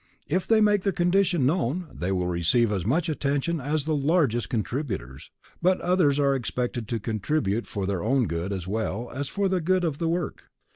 If 0.27 0.47
they 0.47 0.61
make 0.61 0.81
their 0.81 0.91
condition 0.91 1.45
known, 1.45 1.85
they 1.93 2.11
will 2.11 2.25
receive 2.25 2.71
as 2.71 2.87
much 2.87 3.07
attention 3.07 3.59
as 3.61 3.83
the 3.85 3.95
largest 3.95 4.49
contributors, 4.49 5.29
but 5.61 5.79
others 5.79 6.17
are 6.17 6.33
expected 6.33 6.87
to 6.87 6.99
contribute 6.99 7.67
for 7.67 7.85
their 7.85 8.01
own 8.01 8.25
good 8.25 8.51
as 8.51 8.67
well 8.67 9.11
as 9.13 9.27
for 9.27 9.47
the 9.47 9.61
good 9.61 9.83
of 9.83 9.99
the 9.99 10.09
work. 10.09 10.45